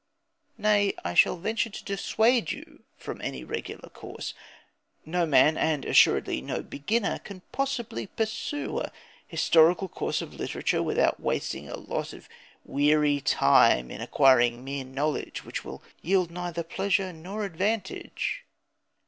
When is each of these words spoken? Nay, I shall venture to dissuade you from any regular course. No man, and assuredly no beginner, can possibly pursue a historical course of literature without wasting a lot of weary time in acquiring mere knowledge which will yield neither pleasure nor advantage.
Nay, 0.57 0.95
I 1.05 1.13
shall 1.13 1.37
venture 1.37 1.69
to 1.69 1.83
dissuade 1.85 2.51
you 2.51 2.85
from 2.97 3.21
any 3.21 3.43
regular 3.43 3.87
course. 3.87 4.33
No 5.05 5.27
man, 5.27 5.57
and 5.57 5.85
assuredly 5.85 6.41
no 6.41 6.63
beginner, 6.63 7.19
can 7.19 7.41
possibly 7.51 8.07
pursue 8.07 8.79
a 8.79 8.91
historical 9.27 9.87
course 9.87 10.19
of 10.23 10.33
literature 10.33 10.81
without 10.81 11.19
wasting 11.19 11.69
a 11.69 11.77
lot 11.77 12.13
of 12.13 12.27
weary 12.65 13.19
time 13.21 13.91
in 13.91 14.01
acquiring 14.01 14.63
mere 14.63 14.85
knowledge 14.85 15.45
which 15.45 15.63
will 15.63 15.83
yield 16.01 16.31
neither 16.31 16.63
pleasure 16.63 17.13
nor 17.13 17.45
advantage. 17.45 18.43